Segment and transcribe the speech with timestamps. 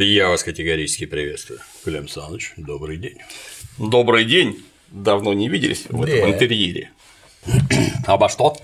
[0.00, 1.58] Я вас категорически приветствую.
[1.82, 3.18] Клим Саныч, добрый день.
[3.78, 4.62] Добрый день.
[4.92, 6.92] Давно не виделись в этом интерьере.
[8.06, 8.56] Обо что?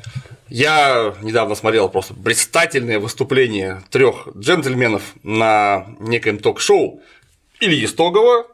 [0.48, 7.02] Я недавно смотрел просто блистательное выступление трех джентльменов на некоем ток-шоу
[7.58, 8.46] Ильи Стогова,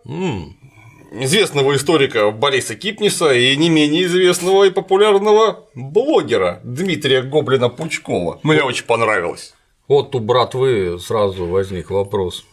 [1.12, 8.40] известного историка Бориса Кипниса и не менее известного и популярного блогера Дмитрия Гоблина-Пучкова.
[8.43, 9.53] Мне очень понравилось.
[9.86, 12.46] Вот у братвы сразу возник вопрос.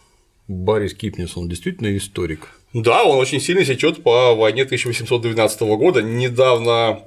[0.48, 2.48] Борис Кипнис, он действительно историк?
[2.72, 6.02] Да, он очень сильно сечет по войне 1812 года.
[6.02, 7.02] Недавно,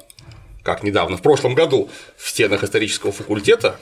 [0.64, 3.80] как недавно, в прошлом году в стенах исторического факультета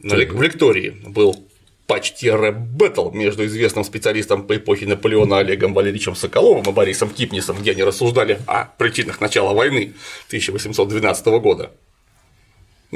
[0.00, 1.46] на лек- в лектории был
[1.86, 7.72] почти рэп-бэтл между известным специалистом по эпохе Наполеона Олегом Валерьевичем Соколовым и Борисом Кипнисом, где
[7.72, 9.92] они рассуждали о причинах начала войны
[10.28, 11.72] 1812 года.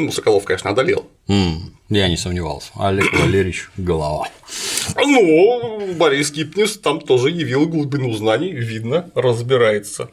[0.06, 1.06] Ну, Соколов, конечно, одолел.
[1.28, 2.70] М, Я не сомневался.
[2.76, 4.28] Олег Валерьевич– голова.
[4.96, 10.10] Но Борис Кипнис там тоже явил глубину знаний, видно, разбирается.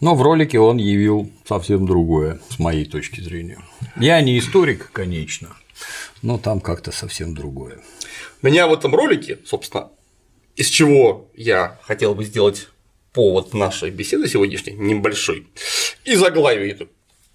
[0.00, 3.58] Но в ролике он явил совсем другое, с моей точки зрения.
[3.96, 5.56] Я не историк, конечно,
[6.22, 7.80] но там как-то совсем другое.
[8.42, 9.88] Меня в этом ролике, собственно,
[10.56, 12.68] из чего я хотел бы сделать
[13.12, 15.48] повод нашей беседы сегодняшней, небольшой,
[16.04, 16.86] и заглавие это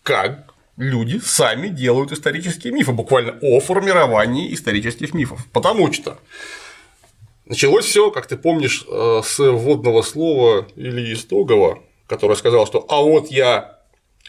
[0.03, 5.45] «Как люди сами делают исторические мифы», буквально о формировании исторических мифов.
[5.51, 6.19] Потому что
[7.45, 13.01] началось все, как ты помнишь, э, с вводного слова Ильи Истогова, который сказал, что «а
[13.01, 13.79] вот я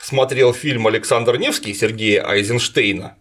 [0.00, 3.16] смотрел фильм Александр Невский Сергея Айзенштейна,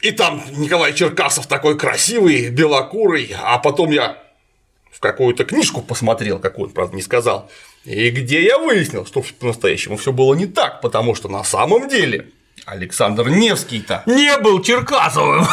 [0.00, 4.22] и там Николай Черкасов такой красивый, белокурый, а потом я
[4.90, 7.50] в какую-то книжку посмотрел, какую он, правда, не сказал,
[7.84, 12.28] и где я выяснил, что по-настоящему все было не так, потому что на самом деле
[12.66, 14.02] Александр Невский-то.
[14.06, 15.46] Не был Черкасовым!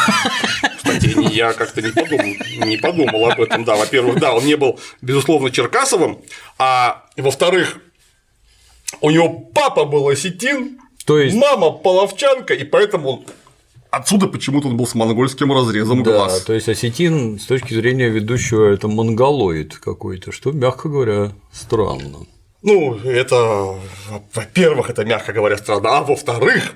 [0.76, 2.34] Кстати, я как-то не подумал,
[2.66, 3.76] не подумал об этом, да.
[3.76, 6.20] Во-первых, да, он не был, безусловно, Черкасовым,
[6.58, 7.78] а во-вторых,
[9.00, 13.24] у него папа был осетин, То есть мама половчанка, и поэтому он
[13.90, 16.42] Отсюда почему-то он был с монгольским разрезом Да, глаз.
[16.42, 22.26] то есть осетин с точки зрения ведущего это монголоид какой-то, что, мягко говоря, странно.
[22.62, 23.78] Ну, это,
[24.34, 26.74] во-первых, это, мягко говоря, странно, а во-вторых,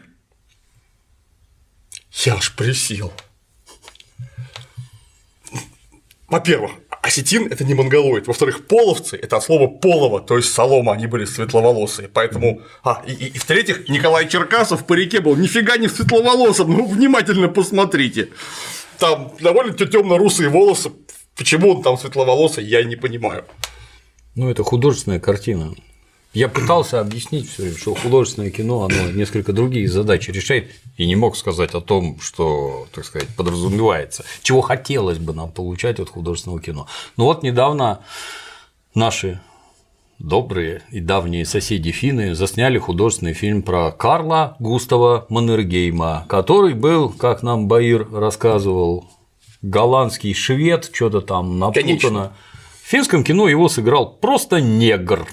[2.25, 3.13] я аж присел.
[6.29, 6.71] Во-первых,
[7.03, 8.27] осетин– это не монголоид.
[8.27, 12.09] Во-вторых, половцы– это от слова полово, то есть солома, они были светловолосые.
[12.09, 16.87] Поэтому, а, и, и- и в-третьих, Николай Черкасов по реке был нифига не светловолосым, ну,
[16.87, 18.29] внимательно посмотрите.
[18.99, 20.91] Там довольно темно-русые волосы,
[21.37, 23.45] почему он там светловолосый, я не понимаю.
[24.35, 25.75] Ну, это художественная картина.
[26.33, 31.15] Я пытался объяснить все время, что художественное кино, оно несколько другие задачи решает, и не
[31.15, 36.63] мог сказать о том, что, так сказать, подразумевается, чего хотелось бы нам получать от художественного
[36.63, 36.87] кино.
[37.19, 38.01] Ну вот недавно
[38.95, 39.43] наши
[40.19, 47.43] добрые и давние соседи финны засняли художественный фильм про Карла Густава Маннергейма, который был, как
[47.43, 49.11] нам Баир рассказывал,
[49.61, 51.83] голландский швед, что-то там напутано.
[51.83, 52.33] Конечно.
[52.83, 55.27] В финском кино его сыграл просто негр.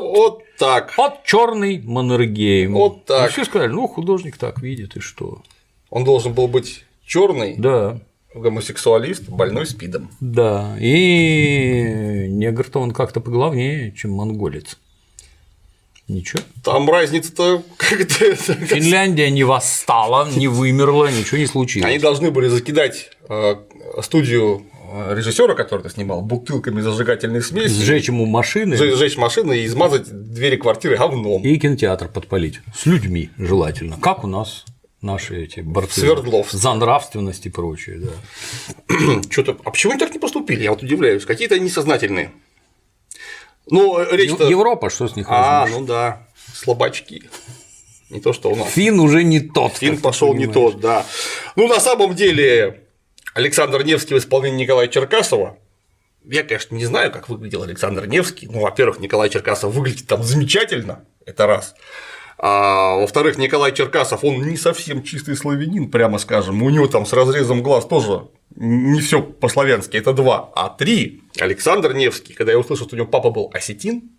[0.00, 0.92] Вот, Вот так.
[0.96, 2.72] вот черный Маннергейм.
[2.74, 3.28] Вот так.
[3.28, 5.42] И все сказали, ну, художник так видит, и что.
[5.90, 7.98] Он должен был быть черный, Да,
[8.34, 10.10] гомосексуалист, больной спидом.
[10.20, 10.76] да.
[10.80, 14.78] И негр-то он как-то поглавнее, чем монголец.
[16.08, 16.42] Ничего.
[16.64, 18.34] Там разница-то как-то.
[18.34, 21.88] Финляндия не восстала, не вымерла, ничего не случилось.
[21.88, 23.54] Они должны были закидать э,
[24.02, 24.64] студию
[25.14, 30.56] режиссера, который ты снимал, бутылками зажигательной смеси, Сжечь ему машины сжечь машины и измазать двери
[30.56, 31.42] квартиры говном.
[31.42, 32.60] и кинотеатр подпалить.
[32.76, 33.96] С людьми желательно.
[34.00, 34.64] Как у нас
[35.00, 36.52] наши эти борцы Свердловск.
[36.52, 38.92] за нравственность и прочее, да.
[39.30, 39.56] Что-то.
[39.64, 40.62] А почему они так не поступили?
[40.62, 41.24] Я вот удивляюсь.
[41.24, 42.30] Какие-то они сознательные.
[43.70, 44.48] Ну, э, речь-то.
[44.48, 45.78] Европа, что с них А, возьмешь?
[45.80, 46.26] ну да.
[46.54, 47.24] Слабачки.
[48.10, 48.68] Не то, что у нас.
[48.72, 49.72] Фин уже не тот.
[49.78, 51.06] Фин пошел не тот, да.
[51.56, 52.81] Ну, на самом деле,
[53.34, 55.58] Александр Невский в исполнении Николая Черкасова.
[56.24, 58.46] Я, конечно, не знаю, как выглядел Александр Невский.
[58.46, 61.74] Ну, во-первых, Николай Черкасов выглядит там замечательно, это раз.
[62.38, 66.62] А во-вторых, Николай Черкасов, он не совсем чистый славянин, прямо скажем.
[66.62, 70.50] У него там с разрезом глаз тоже не все по-славянски, это два.
[70.54, 74.10] А три, Александр Невский, когда я услышал, что у него папа был осетин,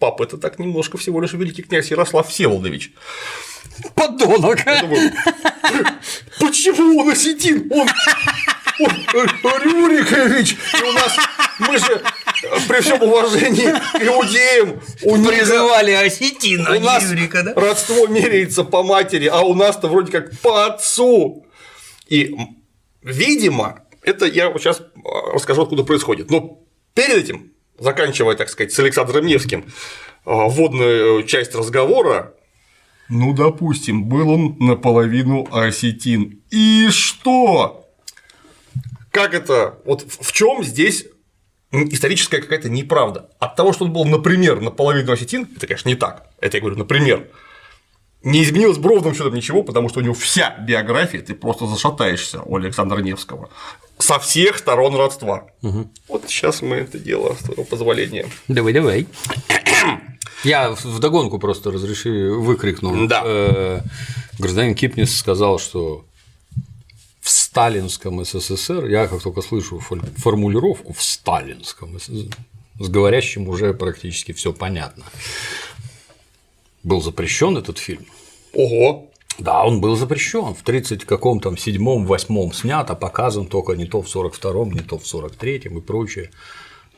[0.00, 2.92] папа это так немножко всего лишь великий князь Ярослав Всеволодович.
[3.94, 4.66] Подонок.
[4.66, 5.12] Я думаю,
[6.40, 7.70] почему он осетин?
[7.72, 7.86] Он,
[9.14, 10.52] он Рюрикович!
[10.52, 11.16] И у нас,
[11.58, 12.02] мы же,
[12.66, 17.04] при всем уважении к иудеям, у них Призывали осетина, у нас
[17.54, 21.46] родство меряется по матери, а у нас-то вроде как по отцу.
[22.08, 22.34] И,
[23.02, 24.82] видимо, Это я сейчас
[25.32, 26.30] расскажу, откуда происходит.
[26.30, 26.62] Но
[26.94, 27.49] перед этим,
[27.80, 29.64] заканчивая, так сказать, с Александром Невским,
[30.24, 32.34] вводную часть разговора,
[33.08, 36.42] ну, допустим, был он наполовину осетин.
[36.50, 37.88] И что?
[39.10, 39.80] Как это?
[39.84, 41.06] Вот в чем здесь
[41.72, 43.30] историческая какая-то неправда?
[43.40, 46.28] От того, что он был, например, наполовину осетин, это, конечно, не так.
[46.40, 47.28] Это я говорю, например.
[48.22, 52.42] Не изменилось бы ровным счетом ничего, потому что у него вся биография, ты просто зашатаешься
[52.42, 53.48] у Александра Невского.
[53.98, 55.46] Со всех сторон родства.
[55.62, 55.90] Угу.
[56.08, 58.26] Вот сейчас мы это дело, с твоего позволения.
[58.48, 59.06] Давай, давай.
[60.44, 63.06] Я в догонку просто разреши выкрикнул.
[63.06, 63.22] Да.
[63.24, 63.80] Э,
[64.38, 66.04] гражданин Кипнис сказал, что
[67.20, 69.80] в сталинском СССР, я как только слышу
[70.16, 75.04] формулировку в сталинском, с говорящим уже практически все понятно.
[76.82, 78.06] Был запрещен этот фильм.
[78.52, 79.10] Ого!
[79.38, 80.54] Да, он был запрещен.
[80.54, 84.80] В 30 каком там седьмом, восьмом снят, а показан только не то в 42-м, не
[84.80, 86.30] то в 43-м и прочее.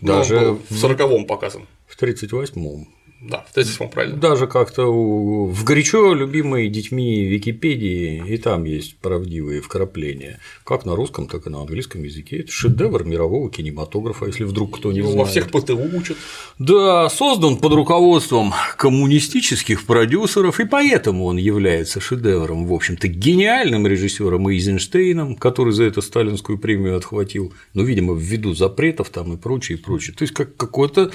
[0.01, 1.67] Ну, Даже в 40-м показан.
[1.87, 2.89] В 38-м.
[3.25, 4.17] Да, в 37 правильно.
[4.17, 10.41] Даже как-то в горячо любимой детьми Википедии и там есть правдивые вкрапления.
[10.65, 12.39] Как на русском, так и на английском языке.
[12.41, 15.17] Это шедевр мирового кинематографа, если вдруг кто не знает.
[15.17, 16.17] Во всех ПТУ учат.
[16.59, 24.49] Да, создан под руководством коммунистических продюсеров, и поэтому он является шедевром, в общем-то, гениальным режиссером
[24.49, 29.81] Эйзенштейном, который за это сталинскую премию отхватил, ну, видимо, ввиду запретов там и прочее, и
[29.81, 30.17] прочее.
[30.17, 31.13] То есть, как какой-то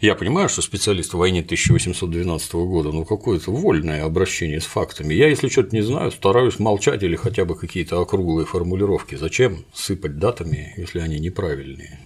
[0.00, 5.12] я понимаю, что специалист в войне 1812 года, ну какое-то вольное обращение с фактами.
[5.12, 9.16] Я, если что-то не знаю, стараюсь молчать или хотя бы какие-то округлые формулировки.
[9.16, 12.00] Зачем сыпать датами, если они неправильные?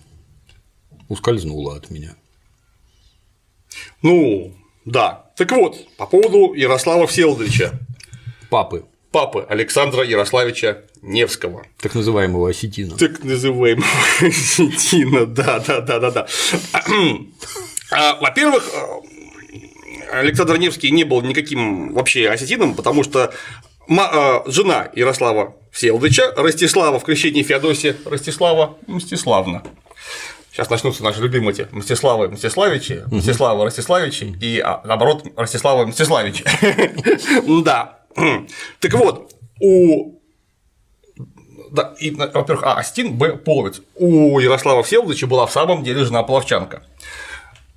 [1.09, 2.17] Ускользнуло от меня.
[4.01, 4.55] Ну,
[4.87, 5.31] да.
[5.37, 7.79] Так вот, по поводу Ярослава Всеволодовича.
[8.49, 8.87] Папы.
[9.13, 11.65] Папы Александра Ярославича Невского.
[11.81, 12.97] Так называемого осетина.
[12.97, 13.87] Так называемого
[14.21, 16.27] осетина, да, да, да, да, да.
[17.91, 23.35] А, во-первых, э, Александр Невский не был никаким вообще осетином, потому что
[23.89, 29.63] э, жена Ярослава Всеволодовича, Ростислава в крещении Феодосия, Ростислава Мстиславна.
[30.53, 36.45] Сейчас начнутся наши любимые эти Мстиславы Мстиславичи, Мстислава Ростиславичи и, а, наоборот, Ростислава Мстиславичи.
[37.63, 37.99] Да.
[38.81, 40.23] Так вот, у
[41.73, 42.75] да, и, во-первых, А.
[42.75, 43.37] Астин, Б.
[43.37, 43.81] Половец.
[43.97, 46.83] У Ярослава Всеволодовича была в самом деле жена Половчанка.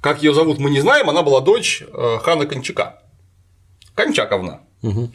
[0.02, 3.02] Как ее зовут, мы не знаем, она была дочь э, хана Кончака.
[3.96, 4.62] Кончаковна.
[4.82, 5.12] Угу.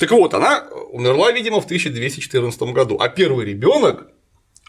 [0.00, 4.08] Так вот, она умерла, видимо, в 1214 году, а первый ребенок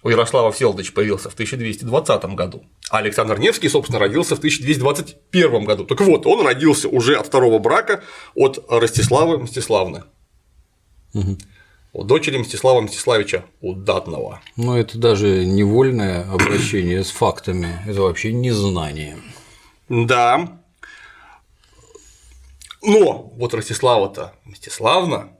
[0.03, 5.85] у Ярослава Всеволодовича появился в 1220 году, а Александр Невский, собственно, родился в 1221 году.
[5.85, 8.03] Так вот, он родился уже от второго брака
[8.35, 10.03] от Ростиславы Мстиславны.
[11.13, 11.37] Угу.
[11.91, 14.41] У дочери Мстислава Мстиславича Удатного.
[14.55, 19.17] Но это даже невольное обращение с фактами, это вообще незнание.
[19.89, 20.59] Да.
[22.81, 25.31] Но вот Ростислава-то Мстиславна,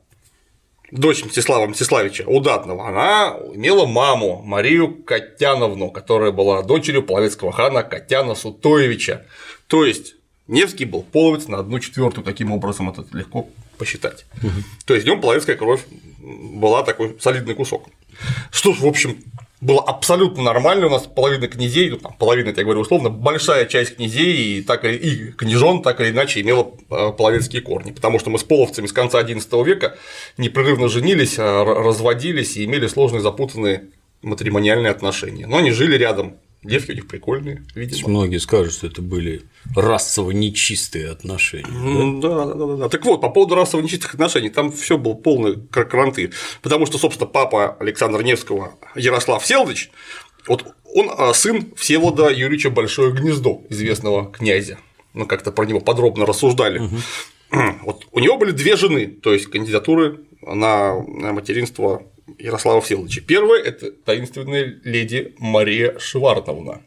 [0.92, 8.36] дочь Мстислава Мстиславича Удатного, она имела маму Марию Котяновну, которая была дочерью половецкого хана Котяна
[8.36, 9.26] Сутоевича.
[9.68, 10.16] То есть
[10.48, 13.48] Невский был половец на одну четвертую, таким образом это легко
[13.78, 14.26] посчитать.
[14.44, 14.52] Угу.
[14.86, 15.82] То есть в нем половецкая кровь
[16.20, 17.88] была такой солидный кусок.
[18.52, 19.18] Что ж, в общем,
[19.62, 23.98] было абсолютно нормально, у нас половина князей, ну, там, половина, я говорю условно, большая часть
[23.98, 28.40] князей и, так, и княжон так или иначе имела э, половецкие корни, потому что мы
[28.40, 29.98] с половцами с конца XI века
[30.38, 33.90] непрерывно женились, а, разводились и имели сложные запутанные
[34.22, 35.46] матримониальные отношения.
[35.46, 38.10] Но они жили рядом, Девки у них прикольные, видимо.
[38.10, 39.44] Многие скажут, что это были
[39.76, 42.20] расово нечистые отношения.
[42.22, 42.30] Да?
[42.30, 42.90] Да, да, да, да.
[42.90, 46.32] Так вот, по поводу расово нечистых отношений, там все было полный кранты.
[46.62, 49.90] Потому что, собственно, папа Александра Невского, Ярослав Селдыч,
[50.48, 54.80] вот он а, сын Всеволода Юрьевича Большое Гнездо, известного князя.
[55.14, 56.80] Мы как-то про него подробно рассуждали.
[56.80, 56.96] Угу.
[57.84, 60.96] Вот у него были две жены, то есть кандидатуры на
[61.34, 62.04] материнство
[62.38, 63.22] Ярослава Всеволодовича.
[63.26, 66.82] Первая– это таинственная леди Мария Шевардовна.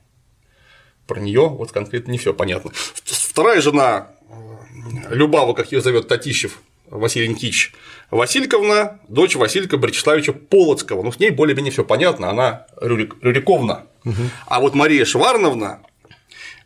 [1.06, 2.70] Про нее вот конкретно не все понятно.
[2.74, 6.60] Вторая жена э, Любава, как ее зовет Татищев
[6.92, 7.72] Василий Никитич
[8.10, 11.02] Васильковна, дочь Василька Бречеславича Полоцкого.
[11.02, 13.86] Ну, с ней более-менее все понятно, она Рюрик, Рюриковна.
[14.04, 14.22] Угу.
[14.46, 15.80] А вот Мария Шеварновна,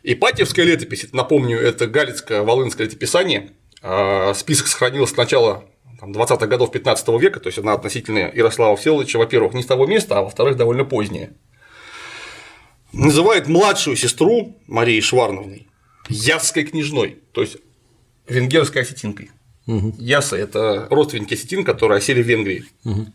[0.03, 5.63] Ипатьевская летопись, напомню, это Галицкое Волынское летописание, а, список сохранился с начала
[6.01, 10.19] 20-х годов 15 века, то есть она относительно Ярослава Всеволодовича, во-первых, не с того места,
[10.19, 11.33] а во-вторых, довольно поздняя.
[12.93, 15.67] Называет младшую сестру Марии Шварновной
[16.09, 17.57] Ясской княжной, то есть
[18.27, 19.31] венгерской осетинкой.
[19.67, 19.95] Угу.
[19.99, 22.65] Яса– это родственники осетин, которые осели в Венгрии.
[22.85, 23.05] Угу.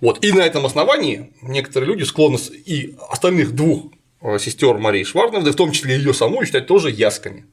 [0.00, 0.24] Вот.
[0.24, 5.56] И на этом основании некоторые люди склонны и остальных двух э, сестер Марии Шварновны, в
[5.56, 7.46] том числе ее саму, считать тоже ясками.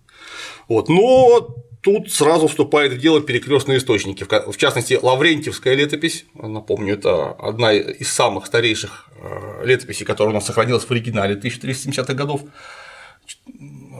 [0.68, 0.90] Вот.
[0.90, 4.26] Но тут сразу вступает в дело перекрестные источники.
[4.26, 10.48] В частности, Лаврентьевская летопись, напомню, это одна из самых старейших э, летописей, которая у нас
[10.48, 12.42] сохранилась в оригинале 1370-х годов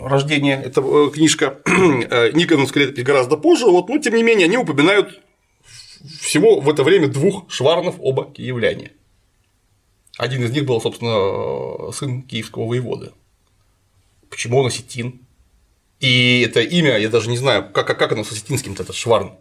[0.02, 0.60] рождения.
[0.60, 1.60] Это э, книжка
[2.34, 5.22] Никоновская летопись гораздо позже, вот, но тем не менее они упоминают
[6.20, 8.94] всего в это время двух шварнов, оба киевляне.
[10.18, 13.12] Один из них был, собственно, сын киевского воеводы.
[14.32, 15.25] Почему он осетин?
[16.00, 19.34] И это имя, я даже не знаю, как, как оно с осетинским этот шварн.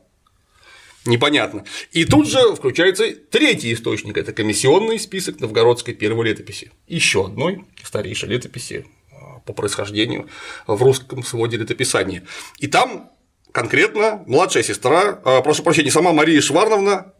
[1.07, 1.65] Непонятно.
[1.93, 6.71] И тут же включается третий источник это комиссионный список новгородской первой летописи.
[6.87, 10.29] Еще одной старейшей летописи а, по происхождению
[10.67, 12.25] в русском своде летописания.
[12.59, 13.11] И там
[13.53, 17.13] конкретно младшая сестра, а, прошу прощения, сама Мария Шварновна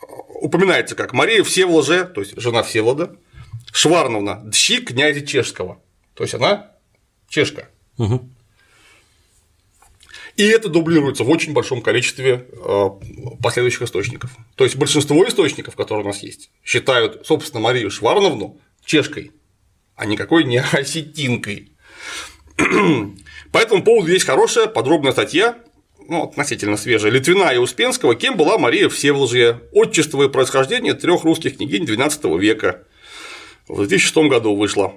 [0.00, 0.06] а,
[0.40, 3.14] упоминается как Мария Всеволоже, то есть жена Всеволода,
[3.72, 5.82] Шварновна, дщи князя Чешского.
[6.14, 6.72] То есть она
[7.28, 7.68] чешка.
[10.38, 12.90] И это дублируется в очень большом количестве а,
[13.42, 14.30] последующих источников.
[14.54, 19.32] То есть большинство источников, которые у нас есть, считают, собственно, Марию Шварновну чешкой,
[19.96, 21.72] а никакой не осетинкой.
[22.56, 25.58] По этому поводу есть хорошая подробная статья
[26.08, 31.56] ну, относительно свежая, Литвина и Успенского, кем была Мария Всеволжья, отчество и происхождение трех русских
[31.56, 32.84] княгинь XII века.
[33.66, 34.94] В 2006 году вышла.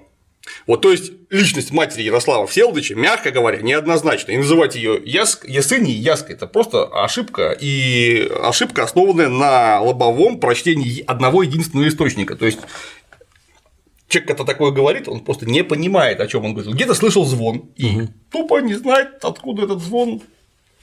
[0.66, 4.32] Вот, то есть личность матери Ярослава Всеволодовича, мягко говоря, неоднозначна.
[4.32, 11.04] И называть ее Яск, Ясыней Яской– это просто ошибка, и ошибка, основанная на лобовом прочтении
[11.06, 12.36] одного единственного источника.
[12.36, 12.60] То есть
[14.08, 16.74] человек, когда такое говорит, он просто не понимает, о чем он говорит.
[16.74, 18.08] Где-то слышал звон, и угу.
[18.32, 20.22] тупо не знает, откуда этот звон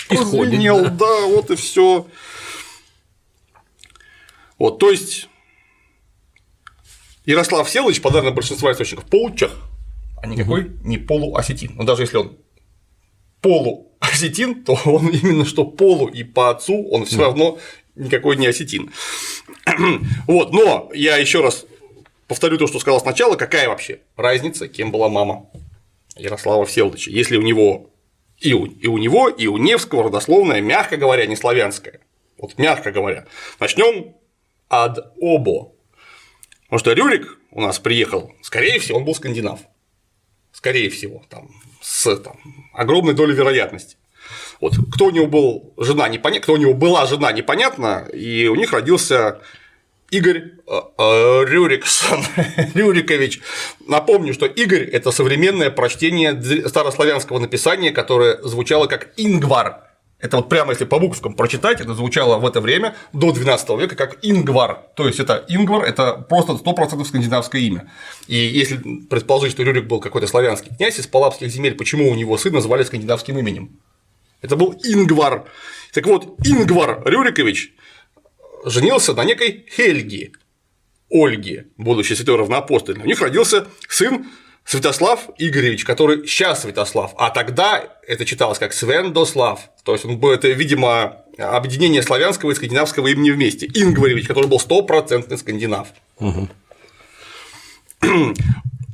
[0.09, 0.61] исходит.
[0.63, 0.91] Да.
[0.91, 2.07] да, вот и все.
[4.59, 5.29] Вот, то есть
[7.29, 9.55] Ярослав Селович, по данным большинства источников, получах,
[10.23, 10.89] а никакой угу.
[10.89, 11.73] не полуосетин.
[11.77, 12.39] Но даже если он
[13.43, 17.59] полуосетин, то он именно что полу и по отцу он все равно
[17.97, 18.93] никакой не осетин.
[20.27, 21.67] вот, но я еще раз
[22.29, 25.51] повторю то, что сказал сначала, какая вообще разница, кем была мама
[26.17, 27.11] Ярослава Всеволодовича.
[27.11, 27.91] Если у него
[28.39, 32.01] и у, и у него, и у Невского родословная, мягко говоря, не славянская.
[32.39, 33.27] Вот мягко говоря.
[33.61, 34.15] Начнем
[34.71, 35.75] от обо.
[36.69, 39.61] Потому что Рюрик у нас приехал, скорее всего, он был скандинав.
[40.53, 41.49] Скорее всего, там,
[41.81, 42.39] с там,
[42.75, 43.97] огромной долей вероятности.
[44.61, 48.55] Вот кто у него был жена, непонятно, кто у него была жена, непонятно, и у
[48.55, 49.41] них родился
[50.11, 52.23] Игорь э, э, Рюриксон,
[52.75, 53.41] Рюрикович.
[53.87, 59.88] Напомню, что Игорь– это современное прочтение старославянского написания, которое звучало как Ингвар.
[60.21, 63.95] Это вот прямо если по буквам прочитать, это звучало в это время до 12 века
[63.95, 64.83] как Ингвар.
[64.97, 67.91] То есть это Ингвар, это просто 100% скандинавское имя.
[68.27, 72.37] И если предположить, что Рюрик был какой-то славянский князь из палапских земель, почему у него
[72.37, 73.79] сына звали скандинавским именем?
[74.43, 75.45] Это был Ингвар.
[75.93, 77.75] Так вот, Ингвар Рюрикович
[78.65, 80.33] женился на некой Хельги,
[81.11, 83.05] Ольге, будущей святой равноапостольной.
[83.05, 84.27] У них родился сын
[84.69, 90.31] Святослав Игоревич, который сейчас Святослав, а тогда это читалось как Свендослав, то есть он был,
[90.31, 93.65] это, видимо, объединение славянского и скандинавского имени вместе.
[93.65, 95.89] Ингваревич, который был стопроцентный скандинав.
[96.19, 96.49] Угу.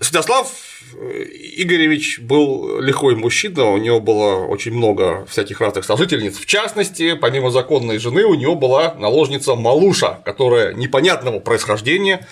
[0.00, 0.52] Святослав
[0.97, 1.25] э,
[1.57, 6.38] Игоревич был лихой мужчина, у него было очень много всяких разных сожительниц.
[6.38, 12.28] В частности, помимо законной жены, у него была наложница Малуша, которая непонятного происхождения.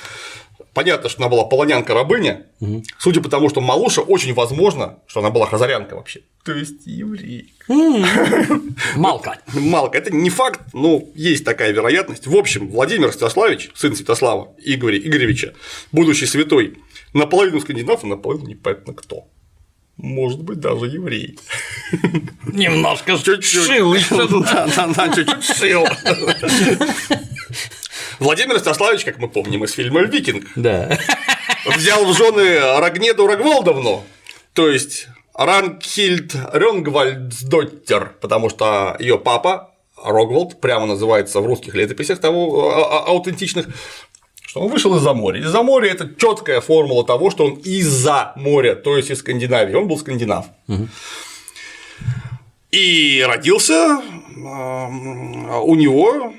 [0.75, 2.83] Понятно, что она была полонянка-рабыня, угу.
[2.99, 6.23] судя по тому, что Малуша очень возможно, что она была хазарянка вообще.
[6.45, 7.53] То есть еврей.
[8.97, 9.39] Малка.
[9.53, 9.99] Малка.
[9.99, 12.27] Это не факт, но есть такая вероятность.
[12.27, 15.55] В общем, Владимир Святославич, сын Святослава Игоря Игоревича,
[15.93, 16.79] будущий святой,
[17.13, 19.29] наполовину скандинав, а наполовину непонятно кто.
[19.99, 21.39] Может быть, даже еврей.
[22.47, 23.67] Немножко чуть-чуть.
[23.67, 25.87] Шил Да, да, да, чуть-чуть шил.
[28.23, 30.99] Владимир Стаславич, как мы помним из фильма «Викинг», да.
[31.77, 34.05] взял в жены Рагнеду Рагволдовну,
[34.55, 39.71] то есть Ранхильд Рёнгвальдсдоттер, потому что ее папа
[40.05, 43.67] Рогволд, прямо называется в русских летописях того а, а, аутентичных,
[44.41, 45.41] что он вышел из-за моря.
[45.41, 49.75] Из-за моря это четкая формула того, что он из-за моря, то есть из Скандинавии.
[49.75, 50.47] Он был скандинав.
[50.69, 50.89] Угу.
[52.73, 54.01] И родился
[54.37, 56.33] у него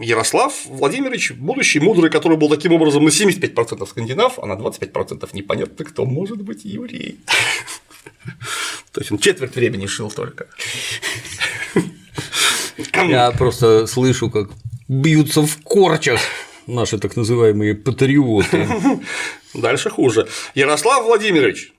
[0.00, 5.84] Ярослав Владимирович, будущий мудрый, который был таким образом на 75% скандинав, а на 25% непонятно
[5.84, 7.18] кто может быть еврей.
[8.92, 10.46] То есть он четверть времени шил только.
[12.94, 14.50] Я просто слышу, как
[14.88, 16.20] бьются в корчах
[16.66, 18.68] наши так называемые патриоты.
[19.54, 20.28] Дальше хуже.
[20.54, 21.72] Ярослав Владимирович,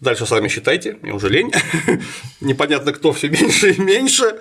[0.00, 1.52] Дальше сами считайте, мне уже лень.
[2.40, 4.40] Непонятно, кто все меньше и меньше.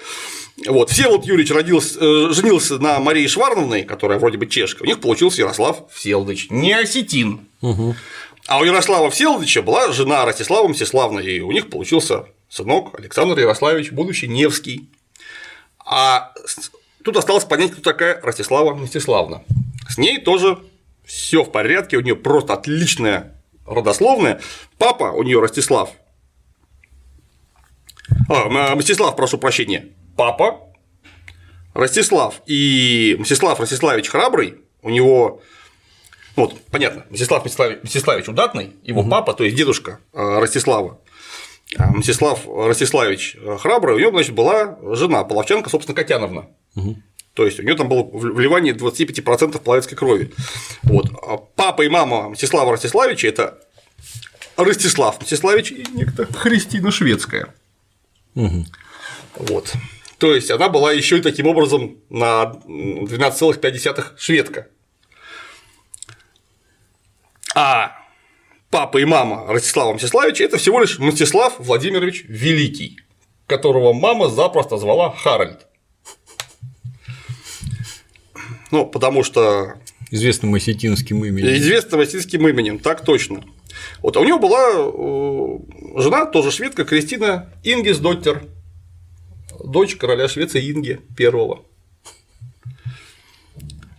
[0.67, 4.83] Вот, Всеволод Юрьевич родился, э, женился на Марии Шварновной, которая вроде бы чешка.
[4.83, 7.47] У них получился Ярослав Всеволодович, не осетин.
[7.61, 7.95] Угу.
[8.51, 13.93] А у Ярослава Всеволодовича была жена Ростислава Мстиславна, и у них получился сынок Александр Ярославич,
[13.93, 14.89] будущий Невский.
[15.85, 16.33] А
[17.01, 19.45] тут осталось понять, кто такая Ростислава Мстиславна.
[19.87, 20.59] С ней тоже
[21.05, 24.41] все в порядке, у нее просто отличная родословная.
[24.77, 25.91] Папа у нее Ростислав.
[28.27, 29.93] А, Мстислав, прошу прощения.
[30.17, 30.59] Папа
[31.73, 35.41] Ростислав и Мстислав Ростиславич Храбрый, у него
[36.35, 39.09] вот, понятно, Мстислав Мстиславич Удатный, его угу.
[39.09, 40.99] папа, то есть дедушка э, Ростислава,
[41.77, 46.47] а Мстислав Ростиславич Храбрый, у него, значит, была жена, половчанка, собственно, Катяновна.
[46.75, 46.97] Угу.
[47.33, 50.33] То есть у нее там было вливание 25% половецкой крови.
[50.83, 51.09] Вот.
[51.23, 53.59] А папа и мама Мстислава Ростиславича это
[54.57, 57.53] Ростислав Мстиславич и некто Христина Шведская.
[58.35, 58.65] Угу.
[59.35, 59.73] Вот.
[60.17, 64.67] То есть она была еще и таким образом на 12,5 шведка.
[67.55, 67.97] А
[68.69, 72.99] папа и мама Ростислава Мстиславича– это всего лишь Мстислав Владимирович Великий,
[73.47, 75.67] которого мама запросто звала Харальд.
[78.71, 79.75] Ну, потому что…
[80.11, 81.53] Известным осетинским именем.
[81.55, 83.43] Известным осетинским именем, так точно.
[84.01, 88.43] Вот, а у него была э, жена, тоже шведка, Кристина Ингис Доттер,
[89.63, 91.65] дочь короля Швеции Инги первого.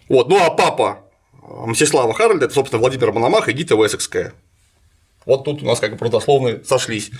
[0.08, 1.04] Вот, ну а папа
[1.66, 4.32] Мстислава Харальда, это, собственно, Владимир Мономах и Гита Весекская.
[5.26, 7.10] Вот тут у нас как бы родословные сошлись.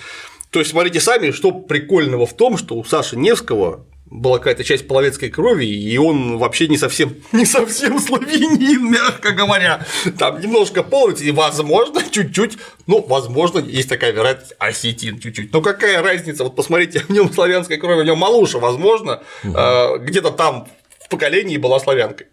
[0.49, 4.87] То есть, смотрите сами, что прикольного в том, что у Саши Невского была какая-то часть
[4.87, 9.85] половецкой крови, и он вообще не совсем, не совсем славянин, мягко говоря.
[10.19, 15.51] Там немножко половец, и, возможно, чуть-чуть, ну, возможно, есть такая вероятность, осетин чуть-чуть.
[15.51, 16.43] Но какая разница?
[16.43, 19.99] Вот посмотрите, в нем славянская кровь, в нем малуша, возможно, угу.
[19.99, 20.67] где-то там
[21.03, 22.27] в поколении была славянкой.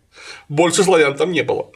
[0.49, 1.71] Больше славян там не было.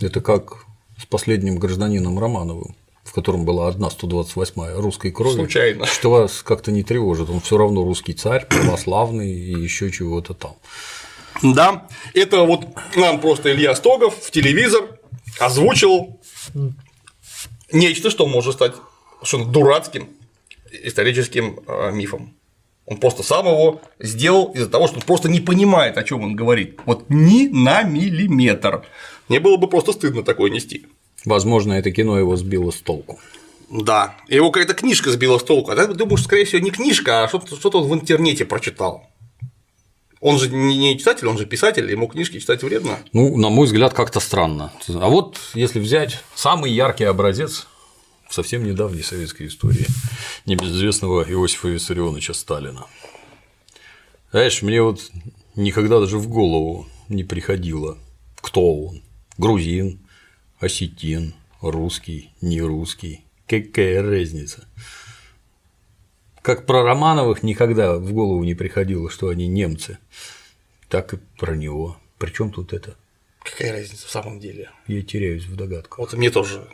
[0.00, 0.64] Это как
[0.98, 5.36] с последним гражданином Романовым, в котором была одна 128-я русской крови.
[5.36, 5.86] Случайно.
[5.86, 7.30] Что вас как-то не тревожит.
[7.30, 10.56] Он все равно русский царь, православный и еще чего-то там.
[11.42, 14.98] Да, это вот нам просто Илья Стогов в телевизор
[15.38, 16.18] озвучил
[17.72, 18.72] нечто, что может стать
[19.22, 20.08] что дурацким
[20.70, 22.34] историческим а, мифом.
[22.86, 26.36] Он просто сам его сделал из-за того, что он просто не понимает, о чем он
[26.36, 26.78] говорит.
[26.86, 28.86] Вот ни на миллиметр.
[29.28, 30.86] Мне было бы просто стыдно такое нести.
[31.24, 33.18] Возможно, это кино его сбило с толку.
[33.68, 35.72] Да, его какая-то книжка сбила с толку.
[35.72, 39.08] А ты думаешь, скорее всего, не книжка, а что-то, что он в интернете прочитал.
[40.20, 42.98] Он же не читатель, он же писатель, ему книжки читать вредно.
[43.12, 44.72] Ну, на мой взгляд, как-то странно.
[44.88, 47.66] А вот если взять самый яркий образец
[48.28, 49.86] в совсем недавней советской истории
[50.46, 52.86] небезызвестного Иосифа Виссарионовича Сталина.
[54.30, 55.00] Знаешь, мне вот
[55.54, 57.98] никогда даже в голову не приходило,
[58.40, 59.02] кто он.
[59.38, 60.00] Грузин,
[60.60, 63.24] осетин, русский, не русский.
[63.46, 64.66] Какая разница?
[66.42, 69.98] Как про Романовых никогда в голову не приходило, что они немцы,
[70.88, 71.98] так и про него.
[72.18, 72.96] Причем тут это?
[73.42, 74.70] Какая разница в самом деле?
[74.86, 75.98] Я теряюсь в догадках.
[75.98, 76.66] Вот мне тоже.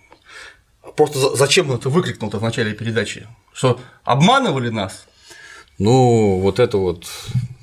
[0.97, 3.27] Просто зачем он это выкрикнул-то в начале передачи?
[3.53, 5.07] Что обманывали нас?
[5.79, 7.07] Ну, вот это вот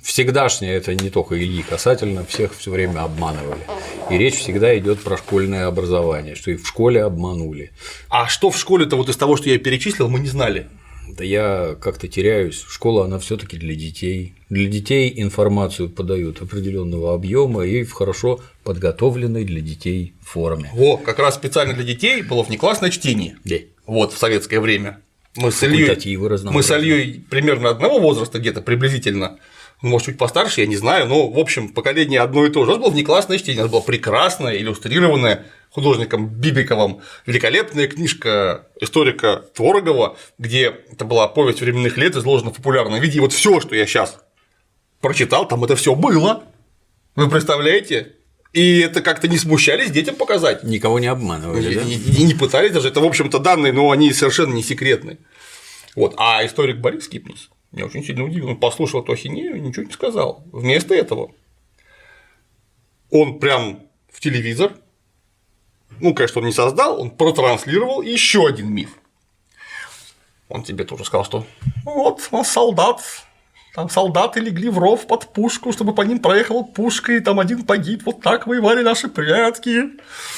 [0.09, 3.61] всегдашнее, это не только Ильи касательно, всех все время обманывали.
[4.09, 7.71] И речь всегда идет про школьное образование, что и в школе обманули.
[8.09, 10.67] А что в школе-то вот из того, что я перечислил, мы не знали.
[11.07, 12.65] Да я как-то теряюсь.
[12.67, 14.33] Школа, она все-таки для детей.
[14.49, 20.71] Для детей информацию подают определенного объема и в хорошо подготовленной для детей форме.
[20.73, 23.37] Во, как раз специально для детей было внеклассное чтение.
[23.43, 23.57] Да.
[23.85, 25.01] Вот в советское время.
[25.35, 26.17] Мы с Ильей,
[26.51, 29.37] мы с Ильей примерно одного возраста где-то приблизительно
[29.81, 32.71] может, чуть постарше, я не знаю, но, в общем, поколение одно и то же.
[32.71, 39.45] У нас было внеклассное чтение, у нас была прекрасная, иллюстрированная художником Бибиковым великолепная книжка историка
[39.53, 43.17] Творогова, где это была повесть временных лет, изложена в популярном виде.
[43.17, 44.19] И вот все, что я сейчас
[44.99, 46.43] прочитал, там это все было.
[47.15, 48.15] Вы представляете?
[48.51, 50.63] И это как-то не смущались детям показать.
[50.63, 51.71] Никого не обманывали.
[51.71, 51.81] И, да?
[51.83, 52.89] и не пытались даже.
[52.89, 55.19] Это, в общем-то, данные, но они совершенно не секретны.
[55.95, 56.15] Вот.
[56.17, 58.49] А историк Борис Кипнис меня очень сильно удивил.
[58.49, 60.43] Он послушал эту ахинею и ничего не сказал.
[60.51, 61.31] Вместо этого
[63.11, 64.73] он прям в телевизор
[65.99, 68.89] ну, конечно, он не создал, он протранслировал еще один миф.
[70.47, 71.45] Он тебе тоже сказал, что
[71.83, 73.01] вот он солдат,
[73.75, 77.63] там солдаты легли в ров под пушку, чтобы по ним проехала пушка, и там один
[77.63, 78.03] погиб.
[78.05, 79.83] Вот так воевали наши предки.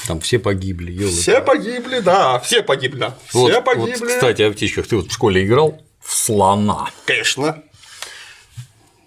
[0.07, 0.91] Там все погибли.
[0.91, 1.11] Ёлы.
[1.11, 3.13] Все погибли, да, все погибли.
[3.31, 3.95] Вот, все погибли.
[3.99, 4.87] Вот, кстати, о птичках.
[4.87, 6.89] Ты вот в школе играл в слона.
[7.05, 7.63] Конечно.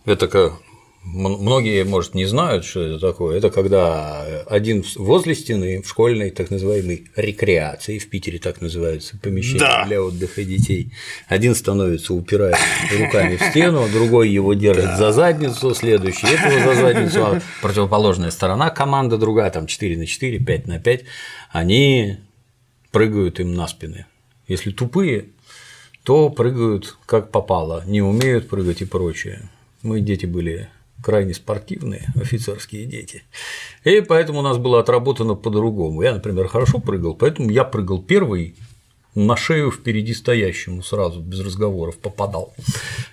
[0.05, 0.61] Это как
[1.07, 3.37] Многие, может, не знают, что это такое.
[3.37, 9.61] Это когда один возле стены в школьной так называемой рекреации, в Питере так называются помещения
[9.61, 9.85] да.
[9.85, 10.93] для отдыха детей,
[11.29, 12.57] один становится, упирая
[12.99, 14.97] руками в стену, другой его держит да.
[14.97, 20.39] за задницу, следующий этого за задницу, а противоположная сторона, команда другая, там 4 на 4,
[20.39, 21.05] 5 на 5,
[21.53, 22.17] они
[22.93, 24.07] прыгают им на спины.
[24.49, 25.27] Если тупые,
[26.05, 29.49] то прыгают как попало, не умеют прыгать и прочее.
[29.83, 30.69] Мы дети были
[31.03, 33.25] крайне спортивные офицерские дети.
[33.85, 36.03] И поэтому у нас было отработано по-другому.
[36.03, 38.55] Я, например, хорошо прыгал, поэтому я прыгал первый
[39.15, 42.53] на шею впереди стоящему сразу, без разговоров, попадал.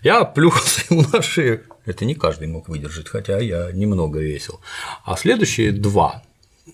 [0.04, 1.64] Я плюхался ему на шею.
[1.86, 4.60] Это не каждый мог выдержать, хотя я немного весил.
[5.06, 6.24] А следующие два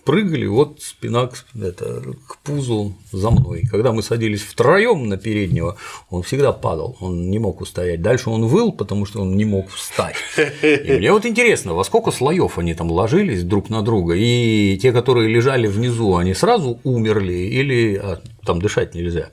[0.04, 3.64] прыгали вот спина к, это, к пузу за мной.
[3.70, 5.78] Когда мы садились втроем на переднего,
[6.10, 8.02] он всегда падал, он не мог устоять.
[8.02, 10.16] Дальше он выл, потому что он не мог встать.
[10.62, 14.92] И мне вот интересно, во сколько слоев они там ложились друг на друга, и те,
[14.92, 19.30] которые лежали внизу, они сразу умерли или а, там дышать нельзя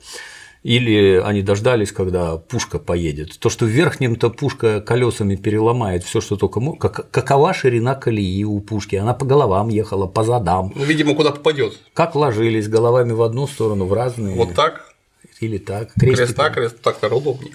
[0.64, 3.38] или они дождались, когда пушка поедет.
[3.38, 6.80] То, что в верхнем-то пушка колесами переломает все, что только мог.
[6.80, 8.96] Как, какова ширина колеи у пушки?
[8.96, 10.72] Она по головам ехала, по задам.
[10.74, 11.78] Ну, видимо, куда попадет.
[11.92, 14.34] Как ложились головами в одну сторону, в разные.
[14.36, 14.94] Вот так?
[15.40, 15.92] Или так.
[16.00, 17.52] Крест так, крест так, так удобнее.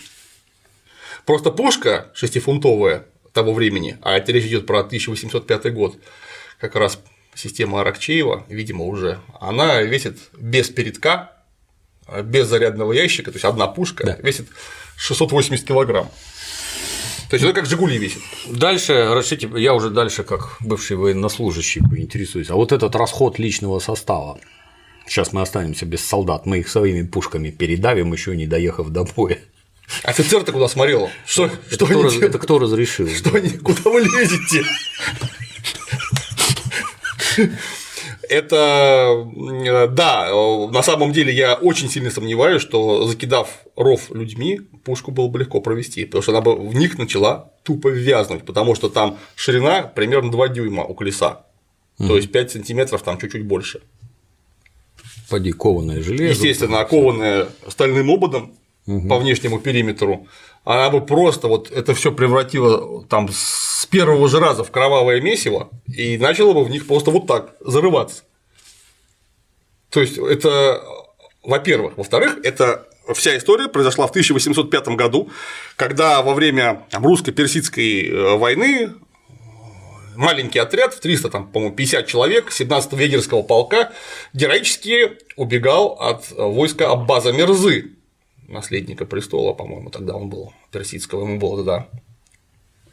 [1.26, 5.96] Просто пушка шестифунтовая того времени, а это речь идет про 1805 год,
[6.60, 7.00] как раз
[7.34, 11.39] система Аракчеева, видимо, уже, она весит без передка
[12.24, 14.18] без зарядного ящика, то есть одна пушка да.
[14.22, 14.48] весит
[14.98, 16.10] 680 килограмм.
[17.30, 18.22] То есть это как Жигули весит.
[18.48, 22.50] Дальше, расшите, я уже дальше как бывший военнослужащий поинтересуюсь.
[22.50, 24.40] А вот этот расход личного состава.
[25.08, 29.40] Сейчас мы останемся без солдат, мы их своими пушками передавим, еще не доехав до боя.
[30.04, 31.10] Офицер-то куда смотрел?
[31.26, 33.08] Что, это, что кто, раз, это кто разрешил?
[33.10, 34.64] Что они, куда вы лезете?
[38.30, 39.28] Это
[39.92, 40.30] да,
[40.72, 45.62] на самом деле я очень сильно сомневаюсь, что закидав ров людьми, пушку было бы легко
[45.62, 50.32] провести, потому что она бы в них начала тупо вязнуть, потому что там ширина примерно
[50.32, 51.46] 2 дюйма у колеса,
[51.98, 52.10] угу.
[52.10, 53.82] то есть 5 сантиметров там чуть-чуть больше.
[55.30, 56.34] Поди, кованое железо.
[56.34, 59.08] Естественно, окованное стальным ободом угу.
[59.08, 60.28] по внешнему периметру,
[60.70, 65.72] она бы просто вот это все превратила там с первого же раза в кровавое месиво
[65.88, 68.22] и начала бы в них просто вот так зарываться.
[69.90, 70.84] То есть это,
[71.42, 75.32] во-первых, во-вторых, это вся история произошла в 1805 году,
[75.76, 78.92] когда во время русско-персидской э, войны
[80.16, 83.92] маленький отряд в 300, там, по-моему, 50 человек 17-го егерского полка
[84.34, 87.96] героически убегал от войска Аббаза Мерзы,
[88.50, 91.90] наследника престола, по-моему, тогда он был персидского, ему было тогда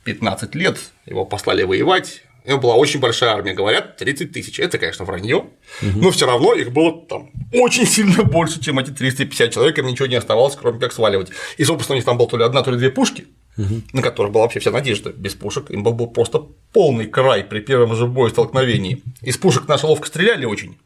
[0.04, 4.60] 15 лет, его послали воевать, у него была очень большая армия, говорят, 30 тысяч.
[4.60, 5.50] Это, конечно, вранье, угу.
[5.82, 10.06] но все равно их было там очень сильно больше, чем эти 350 человек, им ничего
[10.06, 11.30] не оставалось, кроме как сваливать.
[11.56, 13.82] И, собственно, у них там было то ли одна, то ли две пушки, угу.
[13.92, 15.12] на которых была вообще вся надежда.
[15.12, 19.02] Без пушек им был просто полный край при первом же бою столкновении.
[19.22, 20.78] Из пушек наши ловко стреляли очень.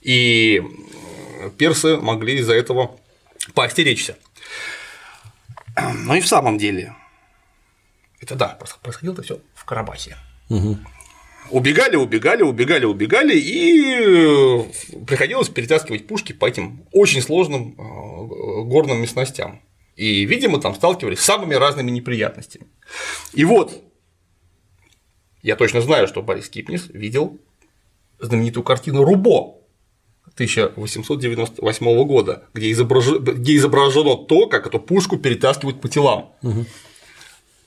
[0.00, 0.62] И
[1.58, 2.96] персы могли из-за этого
[3.54, 4.16] поостеречься.
[5.76, 6.94] Но и в самом деле,
[8.20, 10.16] это да, происходило это все в Карабахе.
[10.48, 10.78] Угу.
[11.50, 19.00] Убегали, убегали, убегали, убегали, и э, приходилось перетаскивать пушки по этим очень сложным э, горным
[19.00, 19.60] местностям.
[19.96, 22.66] И, видимо, там сталкивались с самыми разными неприятностями.
[23.34, 23.82] И вот,
[25.42, 27.38] я точно знаю, что Борис Кипнис видел
[28.18, 29.61] знаменитую картину Рубо
[30.34, 36.32] 1898 года, где изображено, где изображено то, как эту пушку перетаскивают по телам.
[36.42, 36.66] Угу.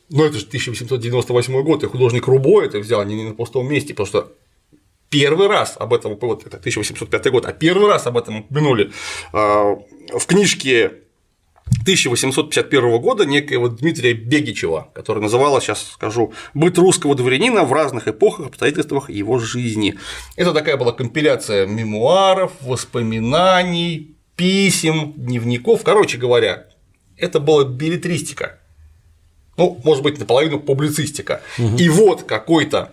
[0.10, 4.08] Но это же 1898 год, и художник Рубо это взял не на пустом месте, потому
[4.08, 4.34] что
[5.10, 8.92] первый раз об этом, вот это 1805 год, а первый раз об этом упомянули
[9.34, 9.76] а,
[10.14, 11.05] в книжке
[11.66, 18.48] 1851 года некоего Дмитрия Бегичева, которая называлась, сейчас скажу, «Быт русского дворянина в разных эпохах,
[18.48, 19.96] обстоятельствах его жизни».
[20.36, 25.84] Это такая была компиляция мемуаров, воспоминаний, писем, дневников.
[25.84, 26.68] Короче говоря,
[27.18, 28.60] это была билетристика
[29.58, 31.42] ну, может быть, наполовину публицистика.
[31.58, 31.78] Угу.
[31.78, 32.92] И вот какой-то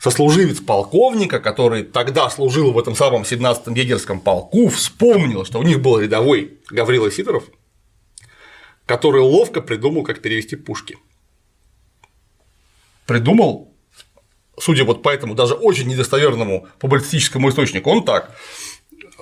[0.00, 5.80] сослуживец полковника, который тогда служил в этом самом 17-м егерском полку, вспомнил, что у них
[5.80, 7.44] был рядовой Гаврила Сидоров,
[8.86, 10.96] который ловко придумал, как перевести пушки.
[13.06, 13.72] Придумал,
[14.58, 18.36] судя вот по этому даже очень недостоверному публицистическому источнику, он так.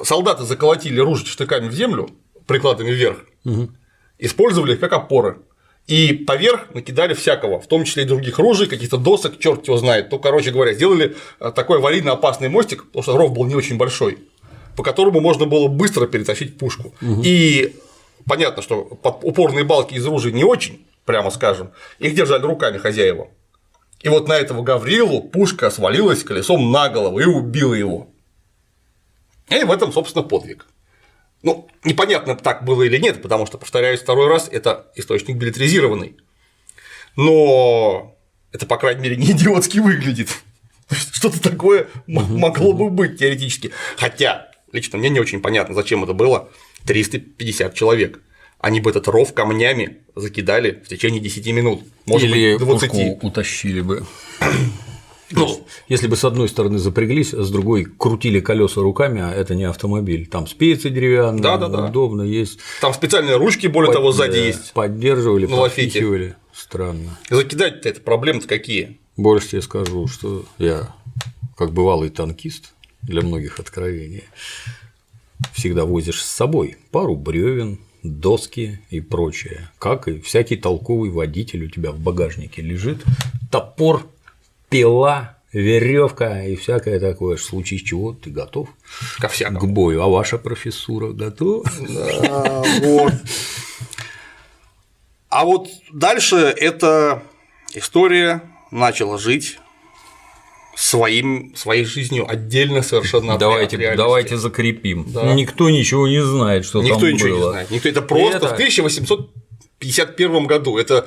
[0.02, 2.10] Солдаты заколотили ружья штыками в землю,
[2.46, 3.70] прикладами вверх, угу.
[4.18, 5.38] использовали их как опоры.
[5.86, 10.10] И поверх накидали всякого, в том числе и других ружей, каких-то досок, черт его знает.
[10.10, 13.76] То, короче говоря, сделали э, такой аварийно опасный мостик, потому что ров был не очень
[13.76, 14.18] большой,
[14.76, 16.92] по которому можно было быстро перетащить пушку.
[17.00, 17.22] Угу.
[17.24, 17.76] И
[18.26, 21.70] понятно, что упорные балки из ружей не очень, прямо скажем,
[22.00, 23.28] их держали руками хозяева.
[24.00, 28.08] И вот на этого Гаврилу пушка свалилась колесом на голову и убила его.
[29.48, 30.66] И в этом, собственно, подвиг.
[31.46, 36.16] Ну, непонятно, так было или нет, потому что, повторяюсь второй раз, это источник билетризированный.
[37.14, 38.16] Но
[38.50, 40.28] это, по крайней мере, не идиотски выглядит.
[40.90, 43.70] Что-то такое могло бы быть теоретически.
[43.96, 46.50] Хотя, лично мне не очень понятно, зачем это было
[46.84, 48.20] 350 человек.
[48.58, 51.84] Они бы этот ров камнями закидали в течение 10 минут.
[52.06, 53.22] Может Или быть, 20.
[53.22, 54.04] утащили бы.
[55.30, 59.54] Ну, если бы с одной стороны запряглись, а с другой крутили колеса руками, а это
[59.54, 60.26] не автомобиль.
[60.26, 61.86] Там спицы деревянные, да, да, да.
[61.86, 62.60] удобно есть.
[62.80, 63.96] Там специальные ручки, более Под...
[63.96, 64.72] того, сзади есть.
[64.72, 66.36] Поддерживали, на подпихивали.
[66.52, 67.18] Странно.
[67.28, 68.98] Закидать-то это проблемы-то какие?
[69.16, 70.94] Больше тебе скажу, что я,
[71.56, 74.24] как бывалый танкист, для многих откровений,
[75.52, 79.70] всегда возишь с собой пару бревен, доски и прочее.
[79.78, 83.04] Как и всякий толковый водитель у тебя в багажнике лежит
[83.50, 84.06] топор
[84.68, 87.36] пила, веревка и всякое такое.
[87.36, 88.68] В случае чего ты готов
[89.18, 89.60] Ко всякому.
[89.60, 90.02] к бою.
[90.02, 91.64] А ваша профессура готова?
[91.88, 93.12] Да, вот.
[95.28, 97.22] А вот дальше эта
[97.74, 99.58] история начала жить
[100.76, 105.04] своим, своей жизнью отдельно совершенно от давайте, давайте закрепим.
[105.08, 105.32] Да.
[105.34, 107.36] Никто ничего не знает, что Никто там ничего было.
[107.46, 107.70] не знает.
[107.70, 108.48] Никто это просто это...
[108.48, 110.76] в 1851 году.
[110.78, 111.06] Это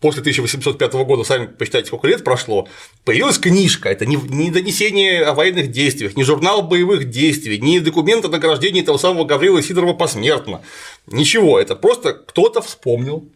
[0.00, 2.68] после 1805 года, сами посчитайте, сколько лет прошло,
[3.04, 3.88] появилась книжка.
[3.88, 8.82] Это не, не донесение о военных действиях, не журнал боевых действий, не документ о награждении
[8.82, 10.62] того самого Гаврила Сидорова посмертно.
[11.06, 13.28] Ничего, это просто кто-то вспомнил,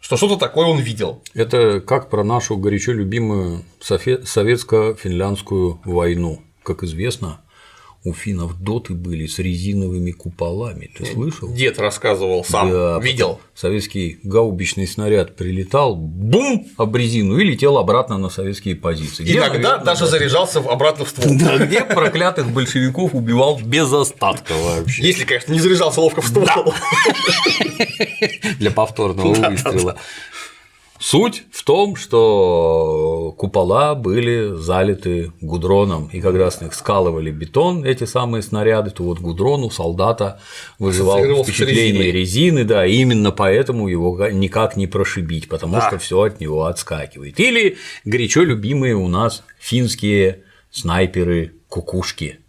[0.00, 1.22] что что-то такое он видел.
[1.34, 6.42] Это как про нашу горячо любимую советско-финляндскую войну.
[6.62, 7.40] Как известно,
[8.04, 10.90] у финнов доты были с резиновыми куполами.
[10.96, 11.52] Ты слышал?
[11.52, 13.40] Дед рассказывал сам, да, видел.
[13.54, 19.24] Советский гаубичный снаряд прилетал, бум, об резину и летел обратно на советские позиции.
[19.24, 20.06] Где, Иногда наверное, даже да.
[20.06, 21.36] заряжался обратно в ствол.
[21.38, 25.02] Да, где проклятых большевиков убивал без остатка вообще.
[25.02, 26.46] Если, конечно, не заряжался ловко в ствол.
[28.58, 29.96] Для повторного выстрела.
[31.00, 38.04] Суть в том, что купола были залиты гудроном, и когда с них скалывали бетон, эти
[38.04, 40.40] самые снаряды, то вот гудрон у солдата
[40.78, 45.88] вызывал впечатление резины, да, и именно поэтому его никак не прошибить, потому да.
[45.88, 47.38] что все от него отскакивает.
[47.38, 52.40] Или горячо любимые у нас финские снайперы кукушки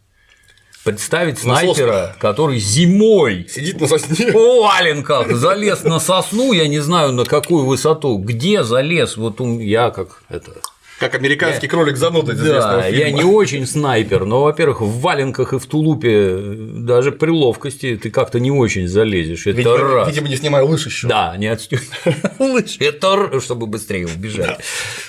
[0.86, 4.28] Представить На снайпера, который зимой Сидит на сосне.
[4.32, 9.90] в валенках залез на сосну, я не знаю на какую высоту, где залез, вот я
[9.90, 10.52] как это.
[11.00, 13.20] Как американский кролик зануда из Да, я фильма.
[13.20, 18.10] не очень снайпер, но, во-первых, в валенках и в тулупе э, даже при ловкости ты
[18.10, 19.48] как-то не очень залезешь.
[19.48, 20.10] Это Видимо, раз.
[20.10, 21.08] видимо, не снимая лыж еще.
[21.08, 22.78] Да, не отстегиваешь.
[22.82, 24.60] Это р- чтобы быстрее убежать.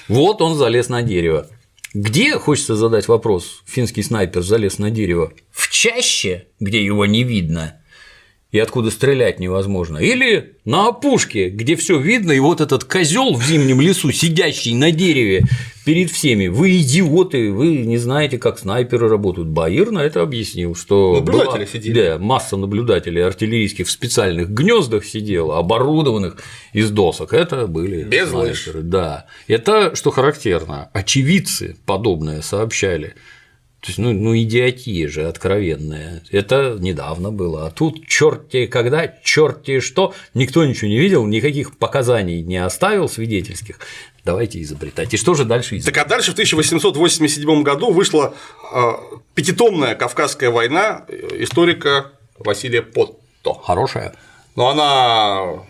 [0.07, 1.49] Вот он залез на дерево.
[1.93, 5.33] Где, хочется задать вопрос, финский снайпер залез на дерево?
[5.51, 7.80] В чаще, где его не видно,
[8.53, 13.45] и откуда стрелять невозможно, или на опушке, где все видно, и вот этот козел в
[13.45, 15.45] зимнем лесу, сидящий на дереве
[15.85, 19.49] перед всеми, вы идиоты, вы не знаете, как снайперы работают.
[19.49, 21.93] Баир на это объяснил, что Наблюдатели была- сидели.
[21.95, 26.37] Да, масса наблюдателей артиллерийских в специальных гнездах сидела, оборудованных
[26.73, 27.33] из досок.
[27.33, 28.69] Это были Без снайперы, лыж.
[28.85, 29.27] Да.
[29.47, 33.15] Это, что характерно, очевидцы подобное сообщали.
[33.81, 36.23] То есть, ну, ну, идиотия же откровенная.
[36.31, 37.67] Это недавно было.
[37.67, 43.79] А тут черт когда, черт что, никто ничего не видел, никаких показаний не оставил свидетельских.
[44.23, 45.15] Давайте изобретать.
[45.15, 45.95] И что же дальше изобретать?
[45.95, 48.35] Так а дальше в 1887 году вышла
[48.75, 48.93] э,
[49.35, 51.07] пятитомная Кавказская война
[51.39, 53.55] историка Василия Потто.
[53.55, 54.15] Хорошая.
[54.57, 55.65] Но она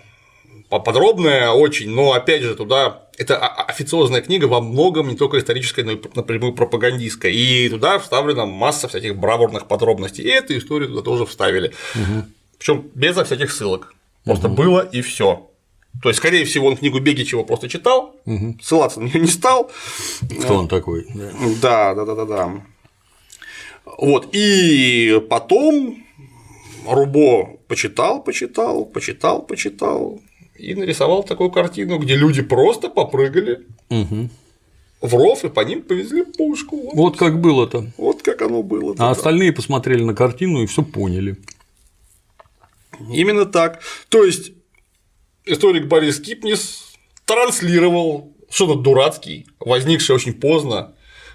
[0.78, 5.92] подробная очень, но опять же туда это официозная книга во многом не только историческая, но
[5.92, 7.30] и напрямую пропагандистская.
[7.30, 10.24] И туда вставлена масса всяких бравурных подробностей.
[10.24, 11.72] И эту историю туда тоже вставили.
[12.58, 13.94] Причем безо всяких ссылок.
[14.24, 15.50] Просто было и все.
[16.02, 18.14] То есть, скорее всего, он книгу Бегичева просто читал,
[18.62, 19.70] ссылаться на нее не стал.
[20.42, 21.06] Кто он такой?
[21.60, 21.94] Да.
[21.94, 22.62] да, да, да, да.
[23.98, 26.04] Вот, и потом
[26.86, 30.20] Рубо почитал, почитал, почитал, почитал
[30.60, 34.30] и нарисовал такую картину, где люди просто попрыгали Мгм.
[35.00, 36.76] в ров и по ним повезли пушку.
[36.76, 37.90] Вот, Вот как было-то.
[37.96, 38.94] вот как оно было.
[38.98, 41.36] А остальные посмотрели на картину и все поняли.
[43.12, 43.80] Именно так.
[44.08, 44.52] То есть
[45.46, 46.84] историк Борис Кипнис
[47.24, 50.92] транслировал что-то дурацкий, возникший очень поздно,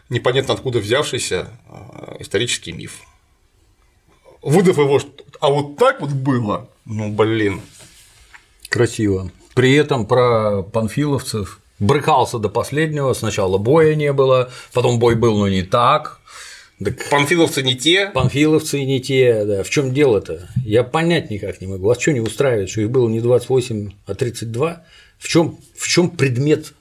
[0.09, 3.01] непонятно откуда взявшийся э, исторический миф.
[4.41, 4.99] Выдав его,
[5.39, 7.61] а вот так вот было, ну блин.
[8.69, 9.31] Красиво.
[9.53, 13.13] При этом про панфиловцев брыкался до последнего.
[13.13, 16.19] Сначала боя не было, потом бой был, но не так.
[16.83, 19.63] Так Панфиловцы не те, панфиловцы не те, да.
[19.63, 20.49] В чем дело-то?
[20.65, 21.87] Я понять никак не могу.
[21.87, 24.83] Вас что не устраивает, что их было не 28, а 32?
[25.17, 26.73] В чем, в чем предмет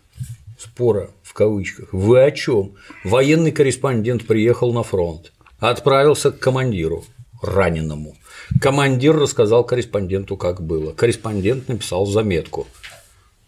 [0.58, 1.92] спора в кавычках?
[1.92, 2.74] Вы о чем?
[3.04, 7.04] Военный корреспондент приехал на фронт, отправился к командиру
[7.40, 8.16] раненому.
[8.60, 10.92] Командир рассказал корреспонденту, как было.
[10.92, 12.66] Корреспондент написал заметку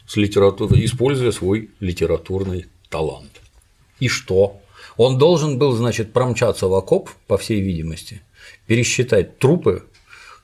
[0.07, 3.41] с литературой, используя свой литературный талант.
[4.01, 4.61] И что?
[4.97, 8.23] Он должен был, значит, промчаться в окоп, по всей видимости,
[8.67, 9.83] пересчитать трупы,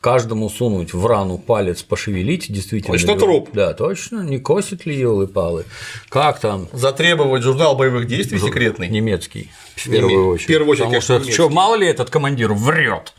[0.00, 2.92] каждому сунуть в рану палец, пошевелить, действительно.
[2.94, 3.50] Точно ли- труп?
[3.52, 5.64] Да, точно, не косит ли елы палы
[6.08, 6.68] Как там?
[6.72, 8.88] затребовать журнал боевых действий секретный.
[8.88, 10.48] Немецкий, в первую в очередь.
[10.48, 13.14] первую очередь, Потому конечно, что, что, мало ли этот командир врет.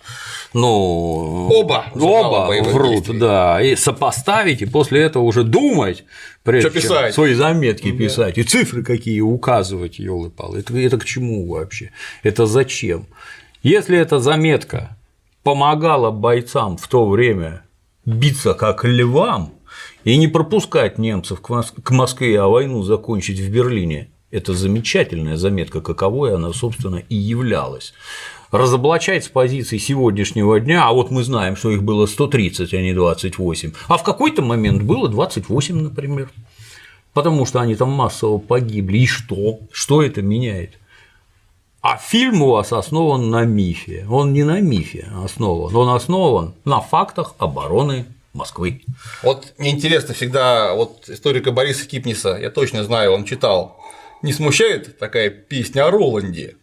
[0.54, 3.20] Ну, Оба оба врут, действий.
[3.20, 6.04] да, и сопоставить, и после этого уже думать,
[6.44, 7.14] прежде Чё чем писать?
[7.16, 11.92] свои заметки писать, и цифры какие указывать, елы палы это, это к чему вообще?
[12.22, 13.08] Это зачем?
[13.64, 14.96] Если эта заметка
[15.44, 17.64] помогала бойцам в то время
[18.06, 19.54] биться как львам
[20.04, 26.36] и не пропускать немцев к Москве, а войну закончить в Берлине, это замечательная заметка, каковой
[26.36, 27.94] она, собственно, и являлась.
[28.54, 32.94] Разоблачать с позиции сегодняшнего дня, а вот мы знаем, что их было 130, а не
[32.94, 36.30] 28, а в какой-то момент было 28, например,
[37.14, 39.00] потому что они там массово погибли.
[39.00, 39.58] И что?
[39.72, 40.78] Что это меняет?
[41.82, 44.06] А фильм у вас основан на мифе.
[44.08, 48.84] Он не на мифе основан, он основан на фактах обороны Москвы.
[49.24, 53.80] Вот мне интересно всегда, вот историка Бориса Кипниса, я точно знаю, он читал,
[54.22, 56.56] не смущает такая песня о Роланде,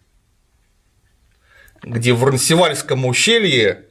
[1.82, 3.84] где в Рансевальском ущелье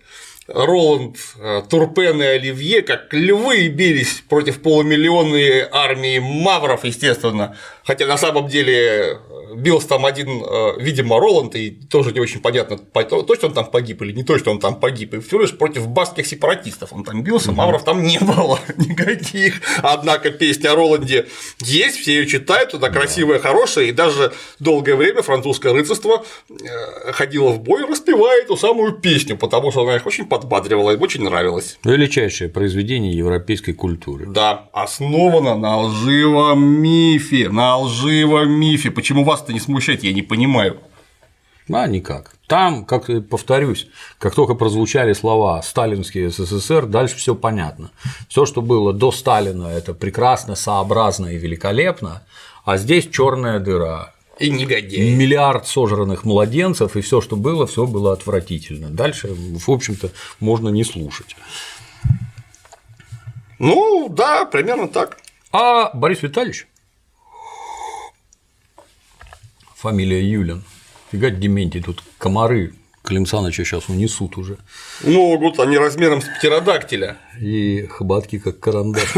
[0.47, 7.55] Роланд, э, Турпен и Оливье, как львы, бились против полумиллионной армии мавров, естественно.
[7.83, 9.19] Хотя на самом деле
[9.55, 13.53] бился там один, э, видимо, Роланд, и тоже не очень понятно, по- то- точно он
[13.53, 15.13] там погиб или не точно он там погиб.
[15.13, 19.61] И всего лишь против баскских сепаратистов он там бился, мавров там не было никаких.
[19.81, 21.27] Однако песня о Роланде
[21.59, 27.49] есть, все ее читают, она красивая, хорошая, и даже долгое время французское рыцарство э, ходило
[27.51, 31.77] в бой, распевая эту самую песню, потому что она их очень подбадривала, им очень нравилась.
[31.83, 34.25] Величайшее произведение европейской культуры.
[34.27, 38.91] Да, основана на лживом мифе, на лживом мифе.
[38.91, 40.79] Почему вас это не смущает, я не понимаю.
[41.71, 42.35] А никак.
[42.47, 43.87] Там, как повторюсь,
[44.17, 47.91] как только прозвучали слова «сталинский СССР», дальше все понятно.
[48.27, 52.23] Все, что было до Сталина, это прекрасно, сообразно и великолепно,
[52.65, 54.13] а здесь черная дыра.
[54.39, 55.15] И негодяи.
[55.15, 58.89] Миллиард сожранных младенцев, и все, что было, все было отвратительно.
[58.89, 60.09] Дальше, в общем-то,
[60.39, 61.35] можно не слушать.
[63.59, 65.19] Ну, да, примерно так.
[65.51, 66.67] А Борис Витальевич,
[69.79, 70.63] фамилия Юлин,
[71.09, 74.57] фигать Дементий, тут комары Клим Саныча сейчас унесут уже.
[75.03, 77.17] Ну, вот они размером с птеродактиля.
[77.39, 79.13] И хоботки как карандаш.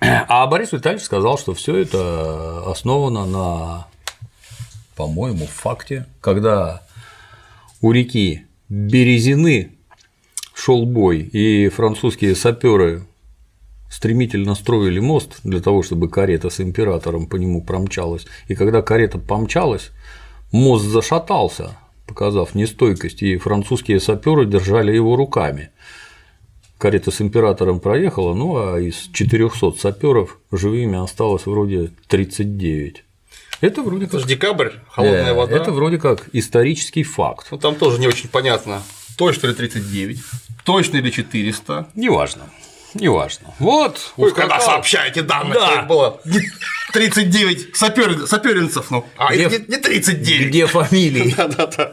[0.00, 3.88] А Борис Витальевич сказал, что все это основано на,
[4.94, 6.82] по-моему, факте, когда
[7.80, 9.72] у реки Березины
[10.54, 13.02] шел бой, и французские саперы
[13.90, 18.26] стремительно строили мост для того, чтобы карета с императором по нему промчалась.
[18.48, 19.90] И когда карета помчалась,
[20.52, 21.76] мост зашатался,
[22.06, 25.70] показав нестойкость, и французские саперы держали его руками.
[26.78, 33.04] Карета с императором проехала, ну а из 400 саперов живыми осталось вроде 39.
[33.60, 35.56] Это вроде Это как же декабрь, холодная Э, вода.
[35.56, 37.48] Это вроде как исторический факт.
[37.50, 38.82] Ну, там тоже не очень понятно,
[39.16, 40.18] точно ли 39,
[40.64, 41.88] точно ли 400.
[41.96, 42.44] Неважно.
[43.00, 43.54] Неважно.
[43.58, 44.12] Вот.
[44.16, 44.50] Вы ускакал.
[44.50, 45.66] когда сообщаете данные, Да.
[45.70, 46.40] что их было не
[46.92, 48.26] 39 сапер...
[48.26, 50.48] саперинцев, ну, а Где- не, не 39.
[50.48, 51.34] Где фамилии?
[51.36, 51.92] Да-да-да.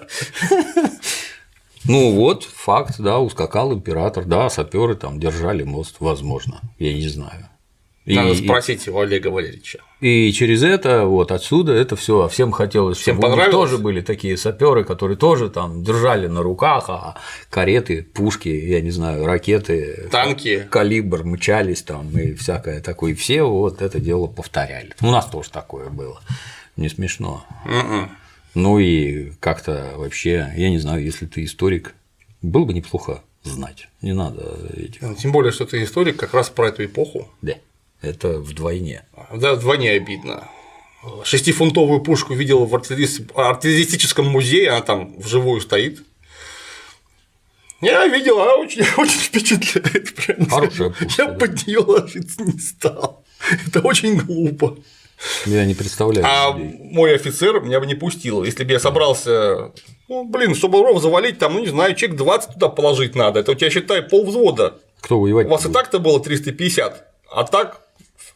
[1.87, 7.47] Ну вот, факт, да, ускакал император, да, саперы там держали мост, возможно, я не знаю.
[8.13, 9.79] Надо и- спросить у Олега Валерьевича.
[9.99, 13.77] и через это, вот отсюда это все, а всем хотелось, Всем чтобы у них тоже
[13.79, 17.17] были такие саперы, которые тоже там держали на руках, а
[17.49, 20.67] кареты, пушки, я не знаю, ракеты, Танки.
[20.69, 24.93] калибр мчались там и всякое такое, и все вот это дело повторяли.
[25.01, 26.21] У нас тоже такое было,
[26.77, 27.43] не смешно.
[27.65, 28.11] Мгм.
[28.53, 31.95] Ну и как-то вообще, я не знаю, если ты историк,
[32.41, 33.89] было бы неплохо знать.
[34.01, 35.01] Не надо этих.
[35.17, 37.27] Тем более, что ты историк как раз про эту эпоху.
[37.41, 37.53] Да,
[38.05, 39.05] это вдвойне.
[39.33, 40.47] Да, вдвойне обидно.
[41.23, 46.01] Шестифунтовую пушку видел в артиллерис- артиллеристическом музее, она там вживую стоит.
[47.81, 50.15] Я видел, она очень, очень впечатляет.
[50.15, 50.49] прям.
[50.49, 51.33] Хорошая пушка, Я да.
[51.37, 53.23] под нее ложиться не стал.
[53.67, 54.77] Это очень глупо.
[55.45, 56.25] Я не представляю.
[56.27, 56.77] А людей.
[56.91, 58.43] мой офицер меня бы не пустил.
[58.43, 59.71] Если бы я собрался,
[60.09, 63.39] ну, блин, чтобы ров завалить, там, ну, не знаю, человек 20 туда положить надо.
[63.41, 64.79] Это у тебя, считай, пол взвода.
[65.01, 65.47] Кто воевать?
[65.47, 65.73] У вас и будет?
[65.75, 67.84] так-то было 350, а так,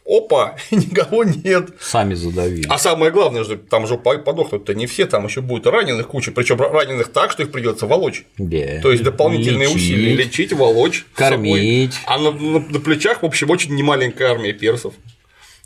[0.09, 1.69] опа, никого нет.
[1.79, 2.65] Сами задавили.
[2.67, 6.31] А самое главное, что там же по- подохнут-то не все, там еще будет раненых куча,
[6.31, 8.25] причем раненых так, что их придется волочь.
[8.37, 8.81] Да.
[8.81, 9.75] То есть дополнительные Лечить.
[9.75, 11.93] усилия лечить, волочь, Кормить.
[11.93, 12.05] собой.
[12.07, 14.93] А на, на- на плечах, в общем, очень немаленькая армия персов.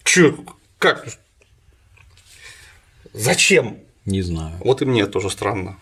[0.04, 0.36] Че,
[0.78, 1.08] как?
[3.14, 3.78] Зачем?
[4.06, 4.54] Не знаю.
[4.60, 5.78] Вот и мне тоже странно.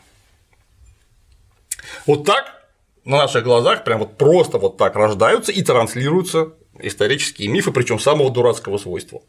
[2.06, 2.62] Вот так
[3.06, 6.54] на наших глазах, прям вот просто вот так рождаются и транслируются
[6.84, 9.22] исторические мифы, причем самого дурацкого свойства.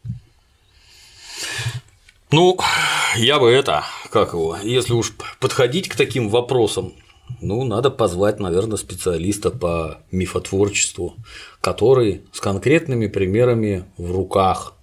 [2.31, 2.57] Ну,
[3.15, 6.93] я бы это, как его, если уж подходить к таким вопросам,
[7.41, 11.15] ну, надо позвать, наверное, специалиста по мифотворчеству,
[11.61, 14.75] который с конкретными примерами в руках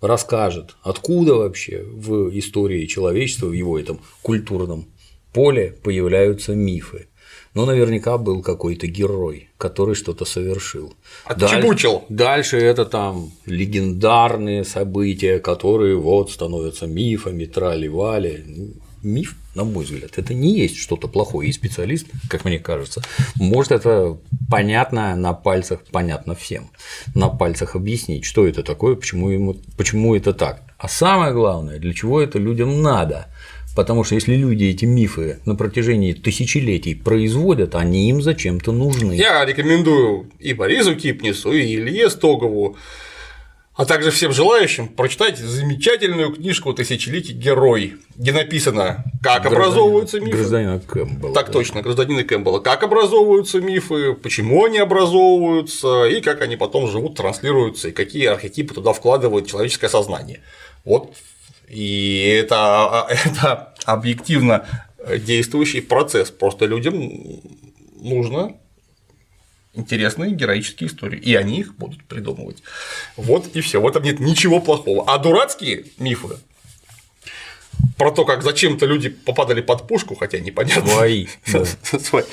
[0.00, 4.86] расскажет, откуда вообще в истории человечества, в его этом культурном
[5.32, 7.08] поле появляются мифы.
[7.52, 10.94] Ну, наверняка был какой-то герой, который что-то совершил.
[11.24, 12.04] Отчебучил.
[12.08, 18.74] Дальше это там легендарные события, которые вот становятся мифами, трали-вали.
[19.02, 21.48] Миф, на мой взгляд, это не есть что-то плохое.
[21.48, 23.02] И специалист, как мне кажется,
[23.34, 26.70] может это понятно на пальцах, понятно всем,
[27.14, 30.62] на пальцах объяснить, что это такое, почему, ему, почему это так.
[30.78, 33.26] А самое главное, для чего это людям надо.
[33.80, 39.14] Потому что если люди эти мифы на протяжении тысячелетий производят, они им зачем-то нужны.
[39.14, 42.76] Я рекомендую и Борису Кипнису, и Илье Стогову,
[43.74, 50.36] а также всем желающим прочитать замечательную книжку «Тысячелетий герой», где написано, как образовываются мифы.
[50.36, 51.32] Гражданина Кэмпбелла.
[51.32, 51.52] Так да.
[51.54, 52.58] точно, гражданина Кэмпбелла.
[52.58, 58.74] Как образовываются мифы, почему они образовываются, и как они потом живут, транслируются, и какие архетипы
[58.74, 60.42] туда вкладывает человеческое сознание.
[60.84, 61.14] Вот.
[61.70, 64.66] И это, это объективно
[65.18, 66.30] действующий процесс.
[66.30, 67.10] Просто людям
[68.00, 68.56] нужно
[69.72, 72.62] интересные героические истории, и они их будут придумывать.
[73.16, 73.80] Вот и все.
[73.80, 75.04] В этом нет ничего плохого.
[75.06, 76.38] А дурацкие мифы
[77.96, 80.90] про то, как зачем-то люди попадали под пушку, хотя непонятно.
[80.90, 81.64] Свои, да.
[81.64, 82.24] Свои.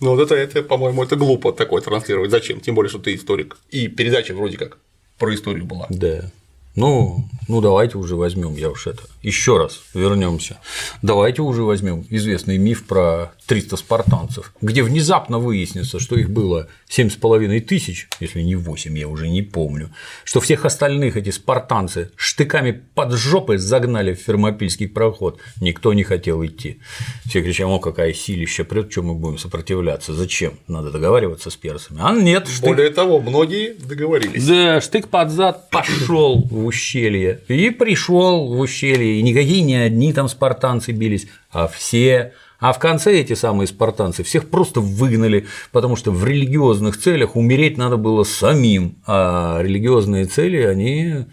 [0.00, 2.30] Ну, вот это, это, по-моему, это глупо такое транслировать.
[2.30, 2.60] Зачем?
[2.60, 3.56] Тем более, что ты историк.
[3.70, 4.78] И передача вроде как
[5.18, 5.86] про историю была.
[5.88, 6.30] Да.
[6.74, 9.02] Ну, ну давайте уже возьмем, я уж это.
[9.22, 10.58] Еще раз вернемся.
[11.02, 17.60] Давайте уже возьмем известный миф про 300 спартанцев, где внезапно выяснится, что их было 7,5
[17.60, 19.90] тысяч, если не 8, я уже не помню,
[20.24, 26.44] что всех остальных эти спартанцы штыками под жопы загнали в фермопильский проход, никто не хотел
[26.44, 26.80] идти.
[27.26, 30.54] Все кричали, о, какая силища прет, что мы будем сопротивляться, зачем?
[30.68, 32.00] Надо договариваться с персами.
[32.02, 34.46] А нет, штык Более того, многие договорились.
[34.46, 37.40] да, штык под зад пошел в ущелье.
[37.48, 39.18] И пришел в ущелье.
[39.18, 42.32] И никакие не одни там спартанцы бились, а все.
[42.62, 47.76] А в конце эти самые спартанцы всех просто выгнали, потому что в религиозных целях умереть
[47.76, 51.24] надо было самим, а религиозные цели, они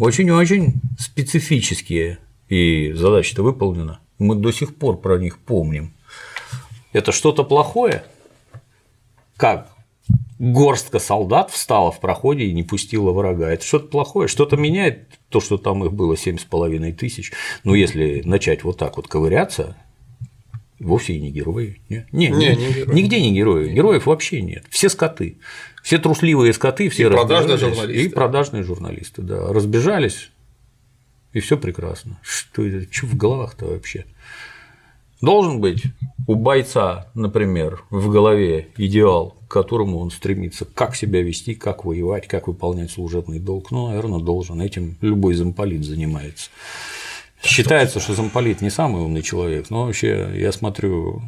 [0.00, 2.18] очень-очень специфические,
[2.48, 4.00] и задача-то выполнена.
[4.18, 5.94] Мы до сих пор про них помним.
[6.92, 8.02] Это что-то плохое?
[9.36, 9.73] Как?
[10.52, 13.50] Горстка солдат встала в проходе и не пустила врага.
[13.50, 17.32] Это что-то плохое, что-то меняет то, что там их было семь с половиной тысяч.
[17.64, 19.76] Но если начать вот так вот ковыряться,
[20.78, 21.80] вовсе и не герои.
[21.88, 22.94] Не, не, Не, не- герои.
[22.94, 23.72] нигде не герои.
[23.72, 24.64] Героев вообще нет.
[24.68, 25.38] Все скоты.
[25.82, 28.02] Все трусливые скоты, все И продажные журналисты.
[28.04, 29.52] И продажные журналисты, да.
[29.52, 30.30] Разбежались,
[31.32, 32.18] и все прекрасно.
[32.22, 32.86] Что это?
[32.92, 34.06] Что в головах-то вообще?
[35.24, 35.82] Должен быть
[36.26, 42.28] у бойца, например, в голове идеал, к которому он стремится, как себя вести, как воевать,
[42.28, 43.70] как выполнять служебный долг.
[43.70, 44.60] Ну, наверное, должен.
[44.60, 46.50] Этим любой замполит занимается.
[47.42, 51.22] Считается, что замполит не самый умный человек, но вообще я смотрю,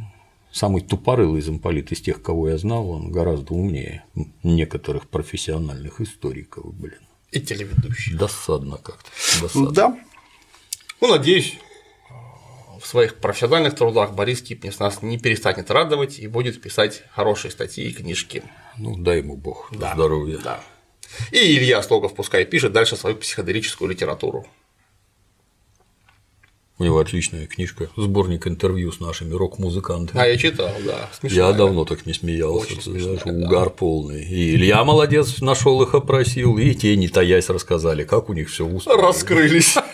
[0.51, 4.05] самый тупорылый замполит из тех, кого я знал, он гораздо умнее
[4.42, 7.01] некоторых профессиональных историков, блин.
[7.32, 8.16] И телеведущие.
[8.16, 9.11] Досадно как-то.
[9.42, 9.70] Досадно.
[9.72, 9.99] Да.
[11.03, 11.59] Ну, надеюсь,
[12.81, 17.85] в своих профессиональных трудах Борис Кипнис нас не перестанет радовать и будет писать хорошие статьи
[17.89, 18.43] и книжки.
[18.79, 19.93] Ну, дай ему бог Да.
[19.95, 20.39] здоровья.
[20.43, 20.61] Да.
[21.31, 24.47] И Илья Слогов пускай пишет дальше свою психоделическую литературу.
[26.79, 30.20] У него отличная книжка, сборник интервью с нашими рок-музыкантами.
[30.22, 30.93] А я читал, да.
[30.93, 31.53] Я смешная.
[31.55, 33.47] давно так не смеялся, Очень смешная, да.
[33.47, 34.22] угар полный.
[34.22, 38.66] И Илья молодец, нашел их, опросил, и те, не таясь, рассказали, как у них все
[38.66, 39.05] устроено.
[39.05, 39.77] Раскрылись.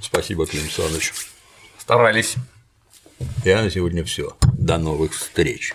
[0.00, 1.12] Спасибо, Клим Саныч.
[1.78, 2.36] Старались.
[3.44, 4.36] Я на сегодня все.
[4.58, 5.74] До новых встреч.